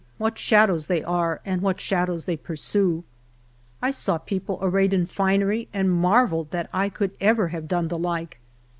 "What 0.27 0.39
shadows 0.39 0.87
they 0.87 1.03
are, 1.03 1.41
and 1.45 1.61
what 1.61 1.79
shadows 1.79 2.25
they 2.25 2.35
pursue!" 2.35 3.03
I 3.83 3.91
saw 3.91 4.17
people 4.17 4.57
arrayed 4.59 4.93
in 4.93 5.05
finery, 5.05 5.67
and 5.75 5.91
marvelled 5.93 6.49
that 6.49 6.71
I 6.73 6.89
could 6.89 7.11
ever 7.21 7.49
have 7.49 7.67
done 7.67 7.89
the 7.89 7.99
like. 7.99 8.39